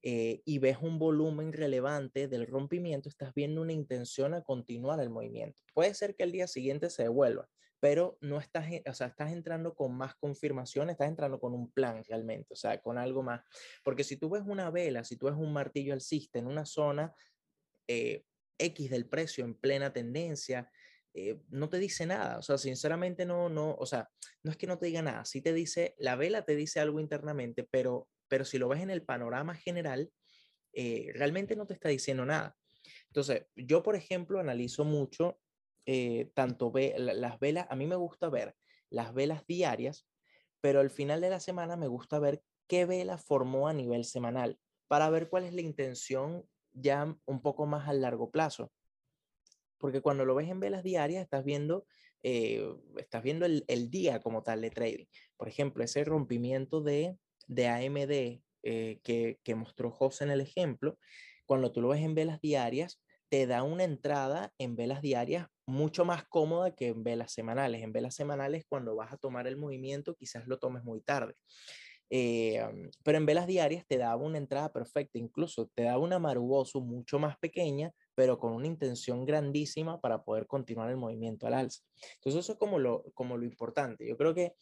[0.01, 5.09] eh, y ves un volumen relevante del rompimiento, estás viendo una intención a continuar el
[5.09, 5.61] movimiento.
[5.73, 7.49] Puede ser que el día siguiente se devuelva,
[7.81, 12.03] pero no estás, o sea, estás entrando con más confirmación, estás entrando con un plan
[12.05, 13.41] realmente, o sea, con algo más.
[13.83, 17.13] Porque si tú ves una vela, si tú ves un martillo alcista en una zona
[17.87, 18.23] eh,
[18.57, 20.69] X del precio en plena tendencia,
[21.13, 24.09] eh, no te dice nada, o sea, sinceramente no, no, o sea,
[24.43, 26.99] no es que no te diga nada, sí te dice, la vela te dice algo
[26.99, 30.11] internamente, pero pero si lo ves en el panorama general,
[30.73, 32.55] eh, realmente no te está diciendo nada.
[33.07, 35.39] Entonces, yo, por ejemplo, analizo mucho
[35.85, 38.55] eh, tanto las velas, a mí me gusta ver
[38.89, 40.07] las velas diarias,
[40.61, 44.59] pero al final de la semana me gusta ver qué vela formó a nivel semanal
[44.87, 48.71] para ver cuál es la intención ya un poco más a largo plazo.
[49.77, 51.85] Porque cuando lo ves en velas diarias, estás viendo,
[52.21, 55.05] eh, estás viendo el, el, día como tal de trading.
[55.37, 57.17] Por ejemplo, ese rompimiento de
[57.49, 60.97] de AMD eh, que, mostró José en el ejemplo,
[61.45, 66.05] cuando tú lo ves en velas diarias, te da una entrada en velas diarias mucho
[66.05, 67.81] más cómoda que en velas semanales.
[67.83, 71.35] En velas semanales, cuando vas a tomar el movimiento, quizás lo tomes muy tarde.
[72.11, 72.59] Eh,
[73.03, 77.19] pero en velas diarias te daba una entrada perfecta, incluso te daba una maruboso mucho
[77.19, 81.83] más pequeña, pero con una intención grandísima para poder continuar el movimiento al alza.
[82.15, 84.07] Entonces eso es como lo, como lo importante.
[84.07, 84.53] Yo creo que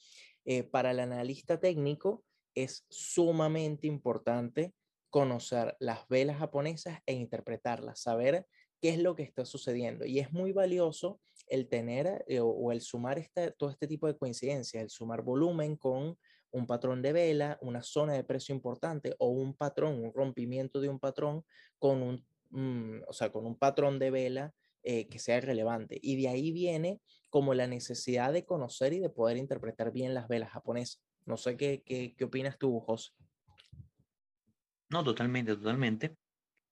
[0.45, 2.23] eh, para el analista técnico,
[2.63, 4.73] es sumamente importante
[5.09, 8.45] conocer las velas japonesas e interpretarlas, saber
[8.81, 10.05] qué es lo que está sucediendo.
[10.05, 13.25] Y es muy valioso el tener eh, o, el sumar
[13.57, 16.17] todo este tipo de coincidencias, el sumar volumen con
[16.51, 20.89] un patrón de vela, una zona de precio importante o un patrón, un rompimiento de
[20.89, 21.43] un patrón
[21.79, 25.99] con un, mm, o sea, con un patrón de vela eh, que sea relevante.
[26.01, 30.27] Y de ahí viene como la necesidad de conocer y de poder interpretar bien las
[30.27, 31.06] velas japonesas.
[31.27, 33.11] No sé qué, qué, qué opinas tú, José.
[34.89, 36.17] No, totalmente, totalmente,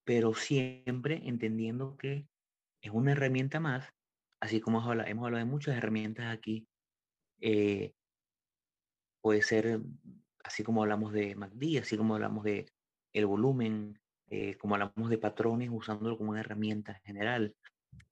[0.06, 2.28] pero siempre entendiendo que
[2.82, 3.89] es una herramienta más,
[4.39, 6.65] así como hemos hablado, hemos hablado de muchas herramientas aquí.
[7.41, 7.94] Eh,
[9.22, 9.82] puede ser,
[10.44, 12.65] así como hablamos de MACD, así como hablamos de
[13.12, 17.54] el volumen, eh, como hablamos de patrones, usándolo como una herramienta general.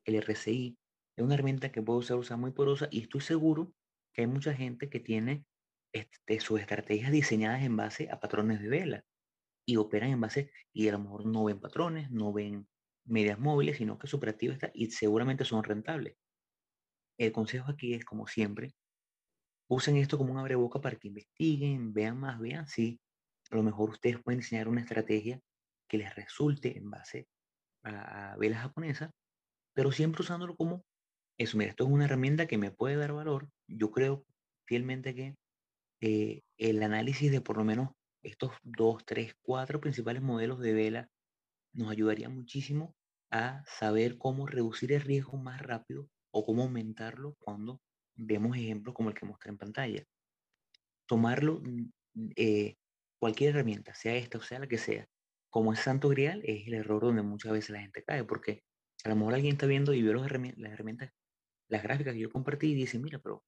[0.03, 0.77] El RCI
[1.15, 3.71] es una herramienta que puede ser usada muy porosa y estoy seguro
[4.11, 5.45] que hay mucha gente que tiene
[5.93, 9.05] este, sus estrategias diseñadas en base a patrones de vela
[9.65, 12.67] y operan en base, y a lo mejor no ven patrones, no ven
[13.05, 16.17] medias móviles, sino que su operativo está y seguramente son rentables.
[17.17, 18.73] El consejo aquí es, como siempre,
[19.69, 22.99] usen esto como un abreboca para que investiguen, vean más, vean si
[23.51, 25.39] a lo mejor ustedes pueden diseñar una estrategia
[25.87, 27.27] que les resulte en base
[27.83, 29.11] a, a velas japonesas,
[29.73, 30.83] pero siempre usándolo como
[31.37, 31.57] eso.
[31.57, 33.49] Mira, esto es una herramienta que me puede dar valor.
[33.67, 34.25] Yo creo
[34.65, 35.35] fielmente que
[36.03, 37.89] eh, el análisis de por lo menos
[38.23, 41.09] estos dos, tres, cuatro principales modelos de vela
[41.73, 42.95] nos ayudaría muchísimo
[43.31, 47.81] a saber cómo reducir el riesgo más rápido o cómo aumentarlo cuando
[48.15, 50.03] vemos ejemplos como el que mostré en pantalla.
[51.07, 51.91] Tomarlo, mm,
[52.35, 52.75] eh,
[53.19, 55.07] cualquier herramienta, sea esta o sea la que sea,
[55.49, 58.61] como es santo grial, es el error donde muchas veces la gente cae, porque
[59.05, 61.11] A lo mejor alguien está viendo y vio las herramientas,
[61.69, 63.43] las gráficas que yo compartí y dice, mira, pero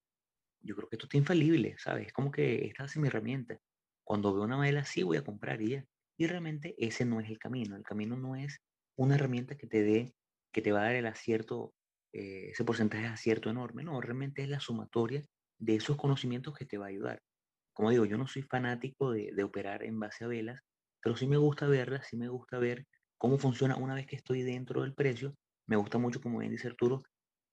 [0.65, 2.07] yo creo que esto está infalible, ¿sabes?
[2.07, 3.59] Es como que esta es mi herramienta.
[4.03, 5.85] Cuando veo una vela así voy a comprar y ya.
[6.17, 7.75] Y realmente ese no es el camino.
[7.75, 8.61] El camino no es
[8.97, 10.13] una herramienta que te dé,
[10.51, 11.73] que te va a dar el acierto,
[12.13, 13.83] eh, ese porcentaje de acierto enorme.
[13.83, 15.21] No, realmente es la sumatoria
[15.59, 17.21] de esos conocimientos que te va a ayudar.
[17.73, 20.61] Como digo, yo no soy fanático de, de operar en base a velas,
[21.01, 22.85] pero sí me gusta verlas, sí me gusta ver
[23.17, 25.35] cómo funciona una vez que estoy dentro del precio.
[25.67, 27.01] Me gusta mucho, como bien dice Arturo,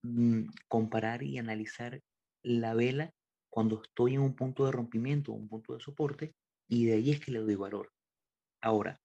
[0.03, 2.01] mm, comparar y analizar
[2.42, 3.12] la vela
[3.50, 6.35] cuando estoy en un punto de rompimiento, un punto de soporte,
[6.68, 7.92] y de ahí es que le doy valor.
[8.62, 9.00] Ahora,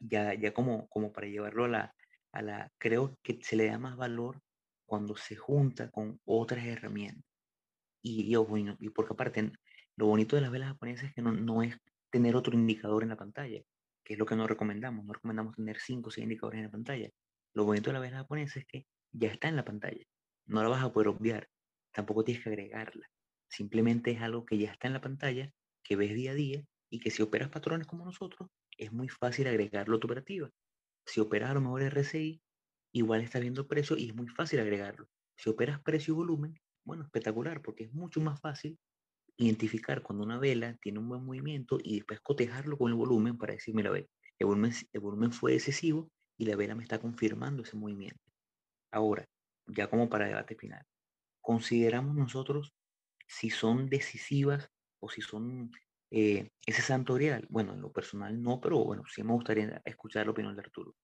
[0.00, 1.94] ya, ya como, como para llevarlo a la,
[2.32, 4.40] a la, creo que se le da más valor
[4.86, 7.24] cuando se junta con otras herramientas.
[8.02, 9.52] Y, y, y porque aparte,
[9.96, 11.76] lo bonito de las velas japonesas es que no, no es
[12.10, 13.62] tener otro indicador en la pantalla,
[14.02, 15.04] que es lo que no recomendamos.
[15.04, 17.08] No recomendamos tener cinco o seis indicadores en la pantalla.
[17.54, 20.04] Lo bonito de la vela japonesa es que ya está en la pantalla.
[20.46, 21.48] No la vas a poder obviar.
[21.92, 23.08] Tampoco tienes que agregarla.
[23.48, 25.50] Simplemente es algo que ya está en la pantalla,
[25.82, 29.46] que ves día a día y que si operas patrones como nosotros, es muy fácil
[29.48, 30.50] agregarlo a tu operativa.
[31.06, 32.40] Si operas a lo mejor RSI,
[32.92, 35.08] igual estás viendo precio y es muy fácil agregarlo.
[35.36, 38.78] Si operas precio y volumen, bueno, espectacular, porque es mucho más fácil
[39.36, 43.54] identificar cuando una vela tiene un buen movimiento y después cotejarlo con el volumen para
[43.54, 47.62] decir, mira, ve, el volumen, el volumen fue excesivo y la vela me está confirmando
[47.62, 48.20] ese movimiento.
[48.92, 49.24] Ahora,
[49.66, 50.84] ya como para debate final,
[51.40, 52.74] consideramos nosotros
[53.26, 55.70] si son decisivas o si son
[56.10, 57.16] eh, ese santo
[57.48, 60.94] Bueno, en lo personal no, pero bueno, sí me gustaría escuchar la opinión de Arturo.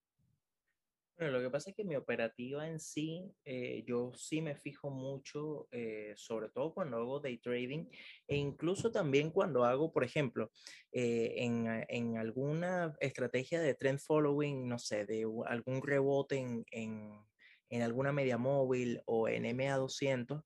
[1.17, 4.91] Bueno, lo que pasa es que mi operativa en sí, eh, yo sí me fijo
[4.91, 7.87] mucho, eh, sobre todo cuando hago day trading
[8.29, 10.51] e incluso también cuando hago, por ejemplo,
[10.93, 17.19] en, en, alguna estrategia de trend following, no sé, de algún rebote en, en,
[17.69, 20.43] en alguna media móvil o en MA200,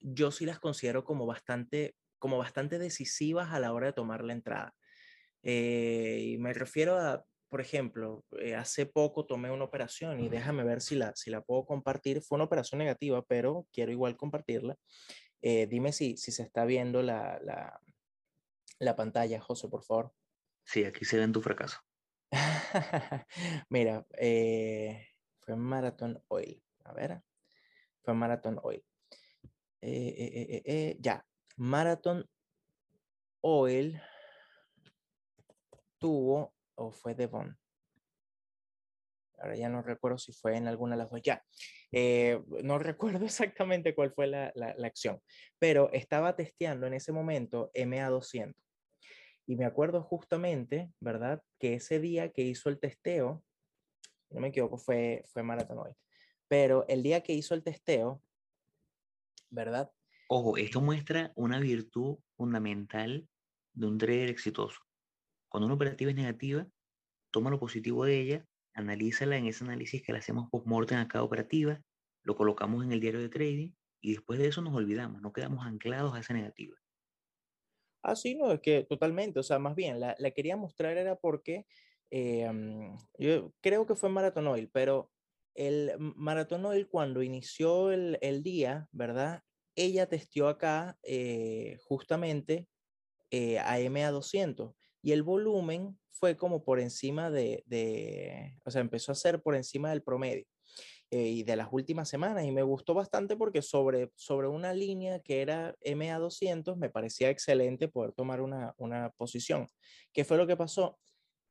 [0.00, 4.34] yo sí las considero como bastante como bastante decisivas a la hora de tomar la
[4.34, 4.76] entrada.
[5.42, 10.62] Eh, y me refiero a, por ejemplo, eh, hace poco tomé una operación y déjame
[10.62, 12.22] ver si la, si la puedo compartir.
[12.22, 14.76] Fue una operación negativa, pero quiero igual compartirla.
[15.42, 17.80] Eh, dime si, si se está viendo la, la,
[18.78, 20.12] la pantalla, José, por favor.
[20.64, 21.78] Sí, aquí se ve en tu fracaso.
[23.70, 24.06] Mira,
[25.50, 26.62] fue Marathon Oil.
[26.84, 27.22] A ver,
[28.02, 28.84] fue Marathon Oil.
[31.00, 32.24] ya, Marathon
[33.40, 34.00] Oil
[35.98, 37.56] tuvo, o fue Devon.
[39.38, 41.20] Ahora ya no recuerdo si fue en alguna de las dos.
[41.22, 41.42] Ya,
[41.90, 42.78] eh, no
[43.18, 45.20] recuerdo exactamente cuál fue la, la, acción,
[45.58, 48.54] pero estaba testeando en ese momento MA200.
[49.46, 51.42] Y me acuerdo justamente, ¿verdad?
[51.58, 53.42] Que ese día que hizo el testeo,
[54.30, 55.94] no me equivoco, fue, fue Marathon Oil.
[56.48, 58.22] Pero el día que hizo el testeo,
[59.50, 59.90] ¿verdad?
[60.28, 63.28] Ojo, esto muestra una virtud fundamental
[63.72, 64.80] de un trader exitoso.
[65.48, 66.68] Cuando una operativa es negativa,
[67.30, 71.24] toma lo positivo de ella, analízala en ese análisis que le hacemos post-mortem a cada
[71.24, 71.80] operativa,
[72.22, 75.66] lo colocamos en el diario de trading y después de eso nos olvidamos, no quedamos
[75.66, 76.76] anclados a esa negativa.
[78.02, 81.66] Ah, sí, no, es que totalmente, o sea, más bien, la, quería mostrar era porque
[82.10, 82.50] eh,
[83.18, 85.10] yo creo que fue Marathon Oil, pero
[85.54, 89.42] el Marathon Oil cuando inició el, el día, ¿verdad?
[89.76, 92.68] ella testió acá eh, justamente
[93.30, 99.14] eh, a MA200 y el volumen fue como por encima de, o sea, empezó a
[99.14, 100.44] ser por encima del promedio.
[101.12, 105.18] Eh, y de las últimas semanas y me gustó bastante porque sobre, sobre una línea
[105.18, 109.66] que era MA200 me parecía excelente poder tomar una, una posición.
[110.12, 111.00] ¿Qué fue lo que pasó?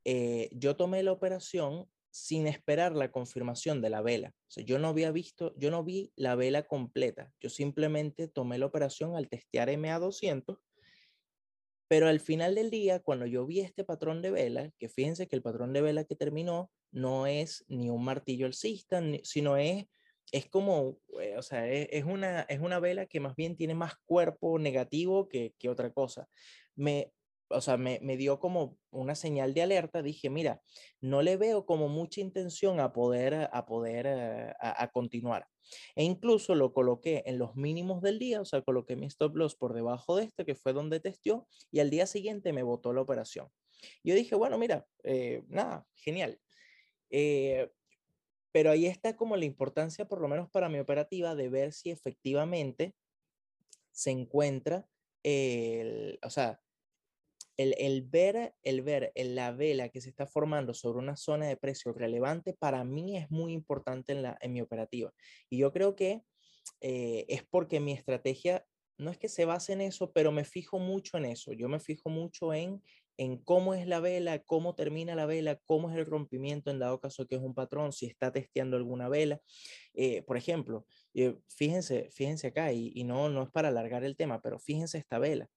[0.04, 4.34] Yo tomé la operación sin esperar la confirmación de la vela.
[4.58, 7.32] O yo no había visto, yo no vi la vela completa.
[7.39, 10.60] Yo simplemente tomé la operación al testear MA200,
[11.88, 15.36] pero al final del día, cuando yo vi este patrón de vela, que fíjense que
[15.36, 19.86] el patrón de vela que terminó no es ni un martillo alcista, sino es,
[20.32, 23.93] es como, eh, o sea, es, una, es una vela que más bien tiene más
[24.06, 26.28] cuerpo negativo que, que otra cosa.
[26.76, 27.12] Me,
[27.50, 30.02] o sea, me, dio como una señal de alerta.
[30.02, 30.62] Dije, mira,
[31.02, 35.47] no le veo como mucha intención a poder, a poder, eh, a, continuar.
[35.95, 39.56] E incluso lo coloqué en los mínimos del día, o sea, coloqué mi stop loss
[39.56, 43.02] por debajo de este, que fue donde testió, y al día siguiente me botó la
[43.02, 43.47] operación.
[44.04, 46.39] Yo dije, bueno, mira, eh, nada, genial.
[47.10, 47.70] Eh,
[48.52, 51.91] pero ahí está como la importancia, por lo menos para mi operativa, de ver si
[51.91, 52.95] efectivamente
[53.91, 54.88] se encuentra
[55.24, 56.62] el, o sea,
[57.60, 61.57] el, el, ver, el ver la vela que se está formando sobre una zona de
[61.57, 65.12] precio relevante para mí es muy importante en, la, en mi operativa.
[65.49, 66.22] Y yo creo que
[66.80, 68.66] eh, es porque mi estrategia
[68.97, 71.51] no es que se base en eso, pero me fijo mucho en eso.
[71.51, 72.82] Yo me fijo mucho en,
[73.18, 77.01] en cómo es la vela, cómo termina la vela, cómo es el rompimiento en dado
[77.01, 79.41] caso que es un patrón, si está testeando alguna vela.
[79.93, 84.16] Eh, por ejemplo, eh, fíjense, fíjense acá, y, y, no, no es para alargar el
[84.16, 85.49] tema, pero fíjense esta vela.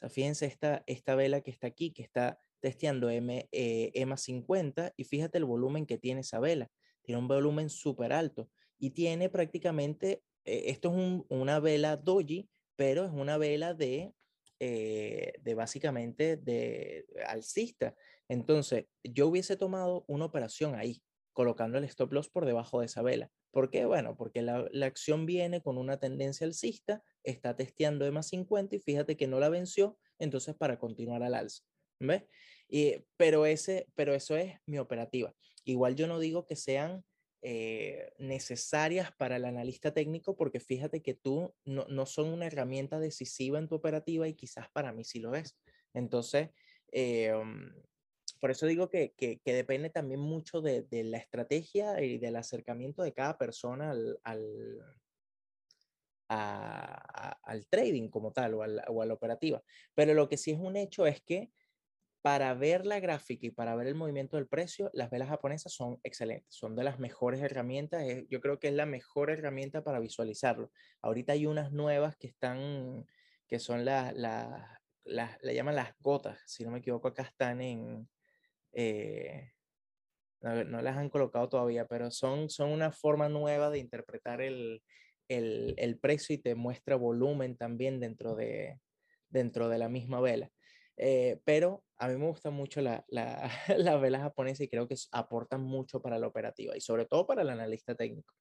[0.00, 4.94] Sea, fíjense esta, esta vela que está aquí, que está testeando M, eh, EMA 50,
[4.96, 6.70] y fíjate el volumen que tiene esa vela.
[7.02, 13.12] Tiene un volumen súper alto y tiene prácticamente, esto es una vela doji, pero es
[13.12, 14.14] una vela de,
[14.58, 17.94] eh, de básicamente de alcista.
[18.28, 23.02] Entonces, yo hubiese tomado una operación ahí, colocando el stop loss por debajo de esa
[23.02, 23.30] vela.
[23.50, 23.84] ¿Por qué?
[23.84, 28.78] Bueno, porque la, la acción viene con una tendencia alcista, está testeando EMA 50 y
[28.78, 31.62] fíjate que no la venció, entonces para continuar al alza.
[32.00, 32.24] ¿Ves?
[32.68, 35.34] Y, pero, ese, pero eso es mi operativa.
[35.64, 37.04] Igual yo no digo que sean
[37.42, 43.00] eh, necesarias para el analista técnico porque fíjate que tú no, no, son una herramienta
[43.00, 45.58] decisiva en tu operativa y quizás para mí sí lo es.
[45.92, 46.50] Entonces,
[46.92, 47.32] eh,
[48.40, 53.02] por eso digo que, que, depende también mucho de, de, la estrategia y del acercamiento
[53.02, 54.80] de cada persona al,
[56.30, 59.62] al trading como tal o, al, o a la operativa.
[59.94, 61.50] Pero lo que sí es un hecho es que
[62.22, 65.98] para ver la gráfica y para ver el movimiento del precio, las velas japonesas son
[66.04, 70.70] excelentes, son de las mejores herramientas, yo creo que es la mejor herramienta para visualizarlo.
[71.00, 73.06] Ahorita hay unas nuevas que están,
[73.48, 74.62] que son las, las,
[75.04, 78.06] la, la llaman las gotas, si no me equivoco, acá están en,
[78.72, 79.52] eh,
[80.42, 84.82] no, no, las han colocado todavía, pero son, son una forma nueva de interpretar el,
[85.30, 88.80] el, el precio y te muestra volumen también dentro de,
[89.28, 90.50] dentro de la misma vela.
[90.96, 94.96] Eh, pero a mí me gusta mucho la, la, la, vela japonesa y creo que
[95.12, 98.34] aportan mucho para la operativa y sobre todo para el analista técnico.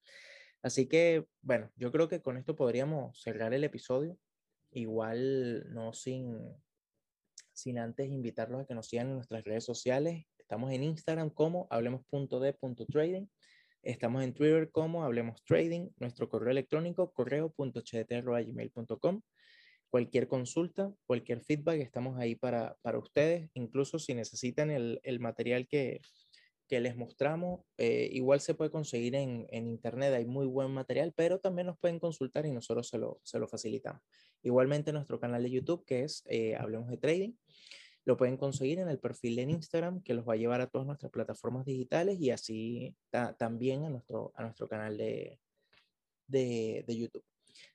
[0.61, 4.17] Así que, bueno, yo creo que con esto podríamos cerrar el episodio.
[4.71, 6.37] Igual no sin,
[7.53, 10.25] sin antes invitarlos a que nos sigan en nuestras redes sociales.
[10.37, 13.27] Estamos en Instagram como hablemos.de.trading.
[13.81, 15.89] Estamos en Twitter como Hablemos Trading.
[15.97, 19.21] Nuestro correo electrónico correo.cht.gmail.com
[19.89, 25.67] cualquier consulta, cualquier feedback, estamos ahí para, para ustedes, incluso si necesitan el, el material
[25.67, 26.01] que,
[26.67, 31.13] que, les mostramos, eh, igual se puede conseguir en, en, internet, hay muy buen material,
[31.15, 34.01] pero también nos pueden consultar y nosotros se lo, se lo facilitamos.
[34.43, 37.33] Igualmente nuestro canal de YouTube, que es eh, Hablemos de Trading,
[38.05, 40.87] lo pueden conseguir en el perfil en Instagram, que los va a llevar a todas
[40.87, 45.39] nuestras plataformas digitales y así ta, también a nuestro, a nuestro canal de,
[46.27, 47.23] de, de YouTube.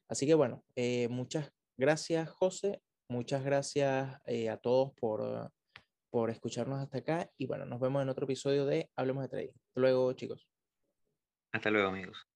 [0.08, 2.80] Así que bueno, eh, muchas Gracias, José.
[3.08, 5.50] Muchas gracias eh, a todos por,
[6.10, 7.30] por escucharnos hasta acá.
[7.36, 9.52] Y bueno, nos vemos en otro episodio de Hablemos de Trading.
[9.68, 10.48] Hasta luego, chicos.
[11.52, 12.33] Hasta luego, amigos.